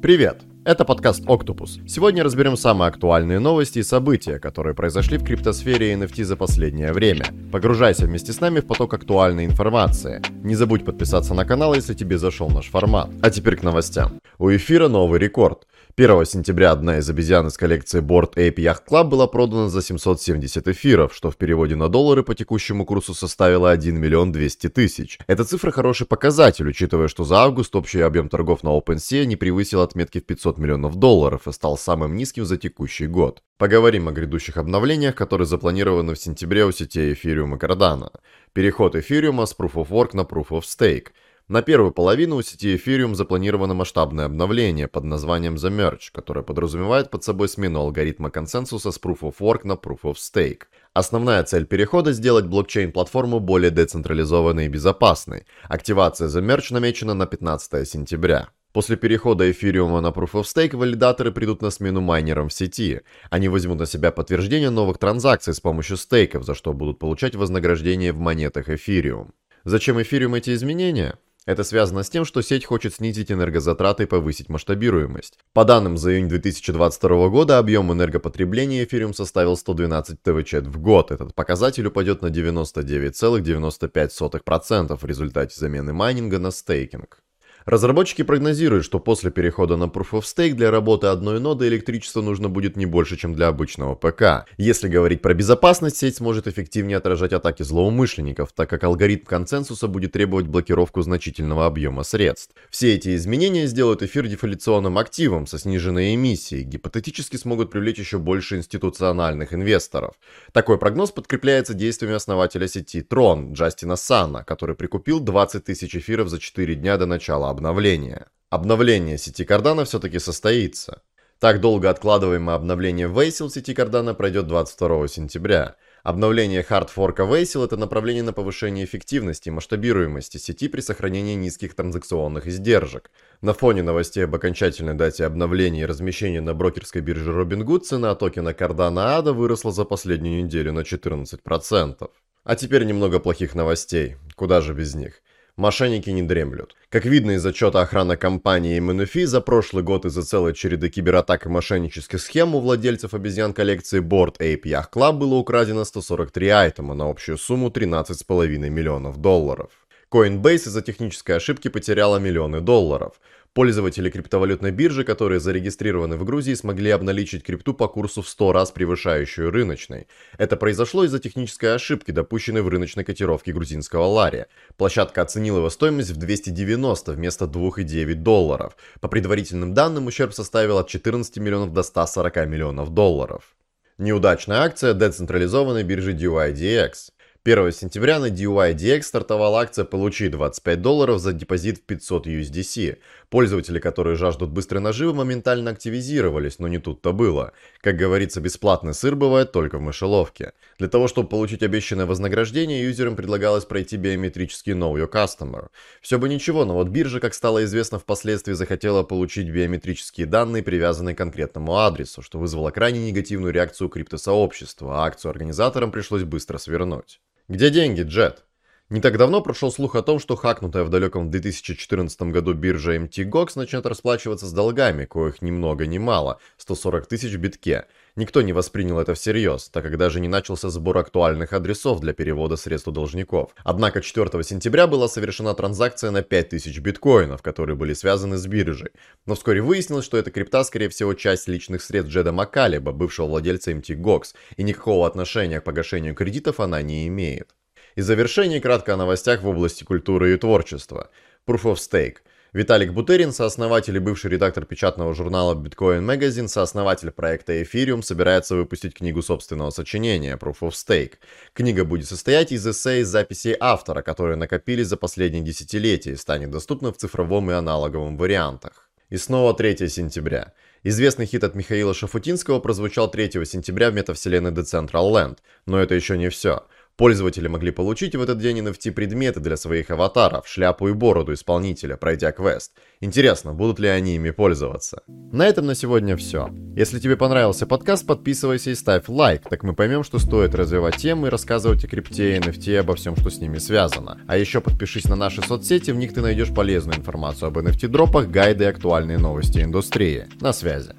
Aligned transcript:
Привет! 0.00 0.42
Это 0.64 0.84
подкаст 0.84 1.24
Octopus. 1.24 1.88
Сегодня 1.88 2.22
разберем 2.22 2.56
самые 2.56 2.88
актуальные 2.88 3.38
новости 3.38 3.78
и 3.78 3.82
события, 3.82 4.38
которые 4.38 4.74
произошли 4.74 5.18
в 5.18 5.24
криптосфере 5.24 5.92
и 5.92 5.96
NFT 5.96 6.24
за 6.24 6.36
последнее 6.36 6.92
время. 6.92 7.24
Погружайся 7.50 8.04
вместе 8.04 8.32
с 8.32 8.40
нами 8.40 8.60
в 8.60 8.66
поток 8.66 8.92
актуальной 8.94 9.44
информации. 9.44 10.20
Не 10.44 10.54
забудь 10.54 10.84
подписаться 10.84 11.32
на 11.32 11.44
канал, 11.44 11.74
если 11.74 11.94
тебе 11.94 12.18
зашел 12.18 12.48
наш 12.50 12.66
формат. 12.66 13.08
А 13.22 13.30
теперь 13.30 13.56
к 13.56 13.62
новостям. 13.62 14.20
У 14.38 14.50
эфира 14.50 14.88
новый 14.88 15.18
рекорд. 15.18 15.66
1 15.98 16.26
сентября 16.26 16.70
одна 16.70 16.98
из 16.98 17.10
обезьян 17.10 17.48
из 17.48 17.56
коллекции 17.56 18.00
Board 18.00 18.34
Ape 18.36 18.54
Yacht 18.54 18.82
Club 18.88 19.08
была 19.08 19.26
продана 19.26 19.68
за 19.68 19.82
770 19.82 20.68
эфиров, 20.68 21.12
что 21.12 21.32
в 21.32 21.36
переводе 21.36 21.74
на 21.74 21.88
доллары 21.88 22.22
по 22.22 22.36
текущему 22.36 22.86
курсу 22.86 23.14
составило 23.14 23.72
1 23.72 23.98
миллион 23.98 24.30
200 24.30 24.68
тысяч. 24.68 25.18
Эта 25.26 25.42
цифра 25.42 25.72
хороший 25.72 26.06
показатель, 26.06 26.68
учитывая, 26.68 27.08
что 27.08 27.24
за 27.24 27.38
август 27.38 27.74
общий 27.74 28.00
объем 28.00 28.28
торгов 28.28 28.62
на 28.62 28.68
OpenSea 28.78 29.24
не 29.24 29.34
превысил 29.34 29.80
отметки 29.80 30.20
в 30.20 30.24
500 30.24 30.58
миллионов 30.58 30.94
долларов 30.94 31.48
и 31.48 31.52
стал 31.52 31.76
самым 31.76 32.14
низким 32.14 32.44
за 32.44 32.58
текущий 32.58 33.08
год. 33.08 33.42
Поговорим 33.56 34.06
о 34.06 34.12
грядущих 34.12 34.56
обновлениях, 34.56 35.16
которые 35.16 35.48
запланированы 35.48 36.14
в 36.14 36.18
сентябре 36.20 36.64
у 36.64 36.70
сетей 36.70 37.12
Ethereum 37.12 37.56
и 37.56 37.58
Cardano. 37.58 38.12
Переход 38.52 38.94
Ethereum 38.94 39.44
с 39.44 39.52
Proof 39.52 39.72
of 39.72 39.88
Work 39.88 40.10
на 40.12 40.20
Proof 40.20 40.50
of 40.50 40.62
Stake– 40.62 41.08
на 41.48 41.62
первую 41.62 41.92
половину 41.92 42.36
у 42.36 42.42
сети 42.42 42.76
Ethereum 42.76 43.14
запланировано 43.14 43.72
масштабное 43.72 44.26
обновление 44.26 44.86
под 44.86 45.04
названием 45.04 45.54
The 45.54 45.70
Merge, 45.70 46.10
которое 46.12 46.42
подразумевает 46.42 47.10
под 47.10 47.24
собой 47.24 47.48
смену 47.48 47.80
алгоритма 47.80 48.30
консенсуса 48.30 48.90
с 48.90 49.00
Proof 49.00 49.20
of 49.20 49.36
Work 49.40 49.60
на 49.64 49.72
Proof 49.72 50.00
of 50.02 50.16
Stake. 50.16 50.64
Основная 50.92 51.42
цель 51.44 51.64
перехода– 51.64 52.12
сделать 52.12 52.44
блокчейн-платформу 52.44 53.40
более 53.40 53.70
децентрализованной 53.70 54.66
и 54.66 54.68
безопасной. 54.68 55.46
Активация 55.64 56.28
The 56.28 56.42
Merge 56.42 56.74
намечена 56.74 57.14
на 57.14 57.26
15 57.26 57.88
сентября. 57.88 58.48
После 58.74 58.96
перехода 58.96 59.50
эфириума 59.50 60.02
на 60.02 60.08
Proof 60.08 60.32
of 60.32 60.42
Stake 60.42 60.76
валидаторы 60.76 61.32
придут 61.32 61.62
на 61.62 61.70
смену 61.70 62.02
майнерам 62.02 62.50
в 62.50 62.52
сети. 62.52 63.00
Они 63.30 63.48
возьмут 63.48 63.78
на 63.78 63.86
себя 63.86 64.12
подтверждение 64.12 64.68
новых 64.68 64.98
транзакций 64.98 65.54
с 65.54 65.60
помощью 65.60 65.96
стейков, 65.96 66.44
за 66.44 66.54
что 66.54 66.74
будут 66.74 66.98
получать 66.98 67.34
вознаграждение 67.34 68.12
в 68.12 68.18
монетах 68.18 68.68
эфириум. 68.68 69.32
Зачем 69.64 70.00
эфириум 70.00 70.34
эти 70.34 70.52
изменения? 70.54 71.18
Это 71.48 71.64
связано 71.64 72.02
с 72.02 72.10
тем, 72.10 72.26
что 72.26 72.42
сеть 72.42 72.66
хочет 72.66 72.96
снизить 72.96 73.32
энергозатраты 73.32 74.02
и 74.02 74.06
повысить 74.06 74.50
масштабируемость. 74.50 75.38
По 75.54 75.64
данным 75.64 75.96
за 75.96 76.12
июнь 76.12 76.28
2022 76.28 77.30
года, 77.30 77.56
объем 77.56 77.90
энергопотребления 77.90 78.84
эфириум 78.84 79.14
составил 79.14 79.56
112 79.56 80.22
ТВЧ 80.22 80.56
в 80.56 80.78
год. 80.78 81.10
Этот 81.10 81.34
показатель 81.34 81.86
упадет 81.86 82.20
на 82.20 82.26
99,95% 82.26 84.98
в 85.00 85.04
результате 85.06 85.58
замены 85.58 85.94
майнинга 85.94 86.38
на 86.38 86.50
стейкинг. 86.50 87.22
Разработчики 87.64 88.22
прогнозируют, 88.22 88.84
что 88.84 88.98
после 88.98 89.30
перехода 89.30 89.76
на 89.76 89.84
Proof 89.84 90.10
of 90.12 90.22
Stake 90.22 90.54
для 90.54 90.70
работы 90.70 91.08
одной 91.08 91.40
ноды 91.40 91.68
электричество 91.68 92.22
нужно 92.22 92.48
будет 92.48 92.76
не 92.76 92.86
больше, 92.86 93.16
чем 93.16 93.34
для 93.34 93.48
обычного 93.48 93.94
ПК. 93.94 94.46
Если 94.56 94.88
говорить 94.88 95.22
про 95.22 95.34
безопасность, 95.34 95.96
сеть 95.98 96.16
сможет 96.16 96.46
эффективнее 96.46 96.96
отражать 96.96 97.32
атаки 97.32 97.62
злоумышленников, 97.62 98.52
так 98.52 98.70
как 98.70 98.84
алгоритм 98.84 99.26
консенсуса 99.26 99.88
будет 99.88 100.12
требовать 100.12 100.46
блокировку 100.46 101.02
значительного 101.02 101.66
объема 101.66 102.04
средств. 102.04 102.54
Все 102.70 102.94
эти 102.94 103.14
изменения 103.16 103.66
сделают 103.66 104.02
эфир 104.02 104.26
дефляционным 104.26 104.96
активом 104.96 105.46
со 105.46 105.58
сниженной 105.58 106.14
эмиссией, 106.14 106.62
гипотетически 106.62 107.36
смогут 107.36 107.70
привлечь 107.70 107.98
еще 107.98 108.18
больше 108.18 108.56
институциональных 108.56 109.52
инвесторов. 109.52 110.14
Такой 110.52 110.78
прогноз 110.78 111.10
подкрепляется 111.10 111.74
действиями 111.74 112.16
основателя 112.16 112.66
сети 112.68 113.00
Tron, 113.08 113.52
Джастина 113.52 113.96
Сана, 113.96 114.44
который 114.44 114.74
прикупил 114.74 115.20
20 115.20 115.64
тысяч 115.64 115.94
эфиров 115.96 116.28
за 116.28 116.38
4 116.38 116.74
дня 116.74 116.96
до 116.96 117.06
начала 117.06 117.47
обновления. 117.50 118.26
Обновление 118.50 119.18
сети 119.18 119.42
Cardano 119.44 119.84
все-таки 119.84 120.18
состоится. 120.18 121.02
Так 121.38 121.60
долго 121.60 121.88
откладываемое 121.88 122.56
обновление 122.56 123.06
Вейсел 123.08 123.48
сети 123.48 123.72
Cardano 123.72 124.12
пройдет 124.14 124.48
22 124.48 125.06
сентября. 125.06 125.76
Обновление 126.02 126.64
хардфорка 126.64 127.24
Вейсел– 127.24 127.62
это 127.64 127.76
направление 127.76 128.24
на 128.24 128.32
повышение 128.32 128.84
эффективности 128.84 129.48
и 129.48 129.52
масштабируемости 129.52 130.38
сети 130.38 130.66
при 130.66 130.80
сохранении 130.80 131.34
низких 131.34 131.74
транзакционных 131.74 132.48
издержек. 132.48 133.10
На 133.40 133.52
фоне 133.52 133.82
новостей 133.82 134.24
об 134.24 134.34
окончательной 134.34 134.94
дате 134.94 135.26
обновления 135.26 135.82
и 135.82 135.86
размещения 135.86 136.40
на 136.40 136.54
брокерской 136.54 137.02
бирже 137.02 137.30
Robinhood 137.30 137.80
цена 137.80 138.14
токена 138.14 138.50
Cardano 138.50 139.20
ADA 139.20 139.32
выросла 139.32 139.70
за 139.70 139.84
последнюю 139.84 140.44
неделю 140.44 140.72
на 140.72 140.80
14%. 140.80 142.10
А 142.44 142.56
теперь 142.56 142.84
немного 142.84 143.20
плохих 143.20 143.54
новостей. 143.54 144.16
Куда 144.34 144.60
же 144.60 144.72
без 144.72 144.94
них? 144.94 145.20
Мошенники 145.58 146.08
не 146.10 146.22
дремлют. 146.22 146.76
Как 146.88 147.04
видно 147.04 147.32
из 147.32 147.44
отчета 147.44 147.80
охраны 147.80 148.16
компании 148.16 148.78
MNFI, 148.78 149.26
за 149.26 149.40
прошлый 149.40 149.82
год 149.82 150.04
из-за 150.04 150.22
целой 150.22 150.54
череды 150.54 150.88
кибератак 150.88 151.46
и 151.46 151.48
мошеннических 151.48 152.20
схем 152.20 152.54
у 152.54 152.60
владельцев 152.60 153.12
обезьян 153.12 153.52
коллекции 153.52 154.00
Board 154.00 154.38
Ape 154.38 154.62
Yacht 154.62 154.92
Club 154.94 155.14
было 155.14 155.34
украдено 155.34 155.84
143 155.84 156.48
айтема 156.48 156.94
на 156.94 157.10
общую 157.10 157.38
сумму 157.38 157.70
13,5 157.70 158.70
миллионов 158.70 159.16
долларов. 159.16 159.70
Coinbase 160.12 160.68
из-за 160.68 160.80
технической 160.80 161.38
ошибки 161.38 161.66
потеряла 161.66 162.18
миллионы 162.18 162.60
долларов. 162.60 163.20
Пользователи 163.58 164.08
криптовалютной 164.08 164.70
биржи, 164.70 165.02
которые 165.02 165.40
зарегистрированы 165.40 166.16
в 166.16 166.24
Грузии, 166.24 166.54
смогли 166.54 166.92
обналичить 166.92 167.42
крипту 167.42 167.74
по 167.74 167.88
курсу 167.88 168.22
в 168.22 168.28
100 168.28 168.52
раз 168.52 168.70
превышающую 168.70 169.50
рыночный. 169.50 170.06
Это 170.38 170.56
произошло 170.56 171.02
из-за 171.02 171.18
технической 171.18 171.74
ошибки, 171.74 172.12
допущенной 172.12 172.62
в 172.62 172.68
рыночной 172.68 173.02
котировке 173.02 173.52
грузинского 173.52 174.04
лария. 174.04 174.46
Площадка 174.76 175.22
оценила 175.22 175.58
его 175.58 175.70
стоимость 175.70 176.10
в 176.10 176.18
290 176.18 177.10
вместо 177.10 177.46
2,9 177.46 178.14
долларов. 178.14 178.76
По 179.00 179.08
предварительным 179.08 179.74
данным, 179.74 180.06
ущерб 180.06 180.34
составил 180.34 180.78
от 180.78 180.86
14 180.86 181.38
миллионов 181.38 181.72
до 181.72 181.82
140 181.82 182.36
миллионов 182.46 182.90
долларов. 182.90 183.56
Неудачная 183.98 184.58
акция 184.58 184.94
децентрализованной 184.94 185.82
биржи 185.82 186.14
DYDX. 186.14 187.10
1 187.50 187.72
сентября 187.72 188.18
на 188.18 188.28
DYDX 188.28 189.00
стартовала 189.04 189.60
акция 189.60 189.86
«Получи 189.86 190.28
25 190.28 190.82
долларов 190.82 191.18
за 191.18 191.32
депозит 191.32 191.78
в 191.78 191.80
500 191.80 192.26
USDC». 192.26 192.98
Пользователи, 193.30 193.78
которые 193.78 194.16
жаждут 194.16 194.50
быстрой 194.50 194.82
наживы, 194.82 195.14
моментально 195.14 195.70
активизировались, 195.70 196.58
но 196.58 196.68
не 196.68 196.76
тут-то 196.76 197.14
было. 197.14 197.54
Как 197.80 197.96
говорится, 197.96 198.42
бесплатный 198.42 198.92
сыр 198.92 199.16
бывает 199.16 199.50
только 199.50 199.78
в 199.78 199.80
мышеловке. 199.80 200.52
Для 200.78 200.88
того, 200.88 201.08
чтобы 201.08 201.30
получить 201.30 201.62
обещанное 201.62 202.04
вознаграждение, 202.04 202.84
юзерам 202.84 203.16
предлагалось 203.16 203.64
пройти 203.64 203.96
биометрический 203.96 204.74
Know 204.74 204.92
Your 204.92 205.10
Customer. 205.10 205.68
Все 206.02 206.18
бы 206.18 206.28
ничего, 206.28 206.66
но 206.66 206.74
вот 206.74 206.88
биржа, 206.88 207.18
как 207.18 207.32
стало 207.32 207.64
известно 207.64 207.98
впоследствии, 207.98 208.52
захотела 208.52 209.04
получить 209.04 209.48
биометрические 209.48 210.26
данные, 210.26 210.62
привязанные 210.62 211.14
к 211.14 211.18
конкретному 211.18 211.78
адресу, 211.78 212.20
что 212.20 212.38
вызвало 212.38 212.72
крайне 212.72 213.06
негативную 213.06 213.54
реакцию 213.54 213.88
криптосообщества, 213.88 214.98
а 214.98 215.06
акцию 215.06 215.30
организаторам 215.30 215.90
пришлось 215.90 216.24
быстро 216.24 216.58
свернуть. 216.58 217.20
Где 217.48 217.70
деньги, 217.70 218.02
Джет? 218.02 218.44
Не 218.90 219.02
так 219.02 219.18
давно 219.18 219.42
прошел 219.42 219.70
слух 219.70 219.96
о 219.96 220.02
том, 220.02 220.18
что 220.18 220.34
хакнутая 220.34 220.82
в 220.82 220.88
далеком 220.88 221.30
2014 221.30 222.22
году 222.22 222.54
биржа 222.54 222.96
MTGOX 222.96 223.50
начнет 223.56 223.84
расплачиваться 223.84 224.46
с 224.46 224.52
долгами, 224.52 225.04
коих 225.04 225.42
ни 225.42 225.50
много 225.50 225.86
ни 225.86 225.98
мало, 225.98 226.40
140 226.56 227.06
тысяч 227.06 227.36
битке. 227.36 227.84
Никто 228.16 228.40
не 228.40 228.54
воспринял 228.54 228.98
это 228.98 229.12
всерьез, 229.12 229.68
так 229.68 229.84
как 229.84 229.98
даже 229.98 230.20
не 230.20 230.28
начался 230.28 230.70
сбор 230.70 230.96
актуальных 230.96 231.52
адресов 231.52 232.00
для 232.00 232.14
перевода 232.14 232.56
средств 232.56 232.88
у 232.88 232.90
должников. 232.90 233.50
Однако 233.62 234.00
4 234.00 234.42
сентября 234.42 234.86
была 234.86 235.06
совершена 235.06 235.52
транзакция 235.52 236.10
на 236.10 236.22
5000 236.22 236.78
биткоинов, 236.78 237.42
которые 237.42 237.76
были 237.76 237.92
связаны 237.92 238.38
с 238.38 238.46
биржей. 238.46 238.92
Но 239.26 239.34
вскоре 239.34 239.60
выяснилось, 239.60 240.06
что 240.06 240.16
эта 240.16 240.30
крипта, 240.30 240.64
скорее 240.64 240.88
всего, 240.88 241.12
часть 241.12 241.46
личных 241.46 241.82
средств 241.82 242.10
Джеда 242.10 242.32
Макалеба, 242.32 242.92
бывшего 242.92 243.26
владельца 243.26 243.70
MTGOX, 243.70 244.34
и 244.56 244.62
никакого 244.62 245.06
отношения 245.06 245.60
к 245.60 245.64
погашению 245.64 246.14
кредитов 246.14 246.58
она 246.58 246.80
не 246.80 247.06
имеет. 247.06 247.54
И 247.98 248.00
завершение 248.00 248.60
кратко 248.60 248.94
о 248.94 248.96
новостях 248.96 249.42
в 249.42 249.48
области 249.48 249.82
культуры 249.82 250.32
и 250.32 250.36
творчества. 250.36 251.10
Proof 251.48 251.62
of 251.64 251.78
Stake. 251.78 252.18
Виталик 252.52 252.92
Бутерин, 252.92 253.32
сооснователь 253.32 253.96
и 253.96 253.98
бывший 253.98 254.30
редактор 254.30 254.66
печатного 254.66 255.16
журнала 255.16 255.56
Bitcoin 255.56 256.06
Magazine, 256.06 256.46
сооснователь 256.46 257.10
проекта 257.10 257.60
Ethereum, 257.60 258.02
собирается 258.02 258.54
выпустить 258.54 258.94
книгу 258.94 259.20
собственного 259.20 259.70
сочинения 259.70 260.36
Proof 260.36 260.60
of 260.60 260.74
Stake. 260.74 261.14
Книга 261.54 261.84
будет 261.84 262.06
состоять 262.06 262.52
из 262.52 262.64
эссе 262.68 263.00
и 263.00 263.02
записей 263.02 263.56
автора, 263.58 264.02
которые 264.02 264.36
накопились 264.36 264.86
за 264.86 264.96
последние 264.96 265.42
десятилетия 265.42 266.12
и 266.12 266.16
станет 266.16 266.52
доступна 266.52 266.92
в 266.92 266.98
цифровом 266.98 267.50
и 267.50 267.54
аналоговом 267.54 268.16
вариантах. 268.16 268.88
И 269.10 269.16
снова 269.16 269.54
3 269.54 269.88
сентября. 269.88 270.52
Известный 270.84 271.26
хит 271.26 271.42
от 271.42 271.56
Михаила 271.56 271.94
Шафутинского 271.94 272.60
прозвучал 272.60 273.10
3 273.10 273.44
сентября 273.44 273.90
в 273.90 273.94
метавселенной 273.94 274.52
Decentraland, 274.52 275.38
но 275.66 275.80
это 275.80 275.96
еще 275.96 276.16
не 276.16 276.28
все. 276.28 276.66
Пользователи 276.98 277.46
могли 277.46 277.70
получить 277.70 278.16
в 278.16 278.20
этот 278.20 278.38
день 278.38 278.58
NFT 278.58 278.90
предметы 278.90 279.38
для 279.38 279.56
своих 279.56 279.88
аватаров, 279.90 280.48
шляпу 280.48 280.88
и 280.88 280.92
бороду 280.92 281.32
исполнителя, 281.32 281.96
пройдя 281.96 282.32
квест. 282.32 282.72
Интересно, 282.98 283.54
будут 283.54 283.78
ли 283.78 283.86
они 283.86 284.16
ими 284.16 284.30
пользоваться? 284.30 285.04
На 285.06 285.46
этом 285.46 285.66
на 285.66 285.76
сегодня 285.76 286.16
все. 286.16 286.50
Если 286.74 286.98
тебе 286.98 287.16
понравился 287.16 287.68
подкаст, 287.68 288.04
подписывайся 288.04 288.70
и 288.70 288.74
ставь 288.74 289.04
лайк, 289.06 289.42
так 289.48 289.62
мы 289.62 289.74
поймем, 289.74 290.02
что 290.02 290.18
стоит 290.18 290.56
развивать 290.56 290.96
темы 290.96 291.28
и 291.28 291.30
рассказывать 291.30 291.84
о 291.84 291.88
крипте 291.88 292.34
и 292.34 292.40
NFT 292.40 292.72
и 292.72 292.74
обо 292.74 292.96
всем, 292.96 293.16
что 293.16 293.30
с 293.30 293.38
ними 293.38 293.58
связано. 293.58 294.20
А 294.26 294.36
еще 294.36 294.60
подпишись 294.60 295.04
на 295.04 295.14
наши 295.14 295.40
соцсети, 295.40 295.92
в 295.92 295.96
них 295.96 296.12
ты 296.12 296.20
найдешь 296.20 296.52
полезную 296.52 296.98
информацию 296.98 297.46
об 297.46 297.58
NFT-дропах, 297.58 298.28
гайды 298.28 298.64
и 298.64 298.66
актуальные 298.66 299.18
новости 299.18 299.60
индустрии. 299.60 300.26
На 300.40 300.52
связи. 300.52 300.96